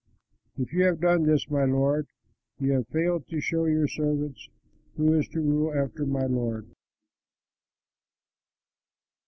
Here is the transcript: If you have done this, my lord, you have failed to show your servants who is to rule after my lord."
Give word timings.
If 0.57 0.73
you 0.73 0.81
have 0.85 0.99
done 0.99 1.27
this, 1.27 1.47
my 1.47 1.63
lord, 1.63 2.07
you 2.59 2.71
have 2.71 2.87
failed 2.87 3.27
to 3.27 3.39
show 3.39 3.65
your 3.65 3.87
servants 3.87 4.49
who 4.97 5.13
is 5.13 5.27
to 5.27 5.41
rule 5.41 5.71
after 5.75 6.07
my 6.07 6.25
lord." 6.25 6.65